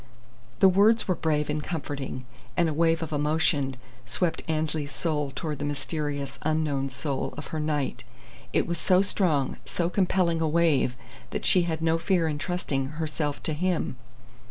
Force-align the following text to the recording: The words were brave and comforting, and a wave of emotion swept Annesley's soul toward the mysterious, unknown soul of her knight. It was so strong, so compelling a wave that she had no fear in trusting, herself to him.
The 0.61 0.67
words 0.67 1.07
were 1.07 1.13
brave 1.13 1.47
and 1.47 1.63
comforting, 1.63 2.25
and 2.57 2.67
a 2.67 2.73
wave 2.73 3.03
of 3.03 3.13
emotion 3.13 3.75
swept 4.07 4.41
Annesley's 4.47 4.91
soul 4.91 5.29
toward 5.29 5.59
the 5.59 5.63
mysterious, 5.63 6.39
unknown 6.41 6.89
soul 6.89 7.35
of 7.37 7.49
her 7.53 7.59
knight. 7.59 8.03
It 8.51 8.65
was 8.65 8.79
so 8.79 9.03
strong, 9.03 9.57
so 9.63 9.91
compelling 9.91 10.41
a 10.41 10.47
wave 10.49 10.95
that 11.29 11.45
she 11.45 11.61
had 11.69 11.83
no 11.83 11.99
fear 11.99 12.27
in 12.27 12.39
trusting, 12.39 12.85
herself 12.97 13.43
to 13.43 13.53
him. 13.53 13.95